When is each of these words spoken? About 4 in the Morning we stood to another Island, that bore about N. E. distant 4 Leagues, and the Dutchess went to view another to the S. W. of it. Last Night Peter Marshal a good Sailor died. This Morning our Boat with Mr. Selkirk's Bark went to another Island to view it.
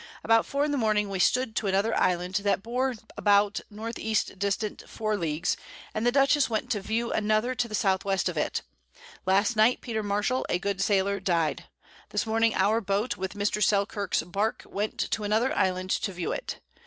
About 0.23 0.47
4 0.47 0.65
in 0.65 0.71
the 0.71 0.79
Morning 0.79 1.09
we 1.09 1.19
stood 1.19 1.55
to 1.57 1.67
another 1.67 1.95
Island, 1.95 2.33
that 2.37 2.63
bore 2.63 2.95
about 3.15 3.59
N. 3.71 3.91
E. 3.99 4.15
distant 4.35 4.89
4 4.89 5.15
Leagues, 5.15 5.55
and 5.93 6.07
the 6.07 6.11
Dutchess 6.11 6.49
went 6.49 6.71
to 6.71 6.79
view 6.81 7.11
another 7.11 7.53
to 7.53 7.67
the 7.67 7.75
S. 7.75 7.83
W. 7.83 8.17
of 8.29 8.35
it. 8.35 8.63
Last 9.27 9.55
Night 9.55 9.79
Peter 9.79 10.01
Marshal 10.01 10.43
a 10.49 10.57
good 10.57 10.81
Sailor 10.81 11.19
died. 11.19 11.65
This 12.09 12.25
Morning 12.25 12.55
our 12.55 12.81
Boat 12.81 13.15
with 13.15 13.35
Mr. 13.35 13.61
Selkirk's 13.61 14.23
Bark 14.23 14.63
went 14.65 14.97
to 15.11 15.23
another 15.23 15.55
Island 15.55 15.91
to 15.91 16.11
view 16.13 16.31
it. 16.31 16.57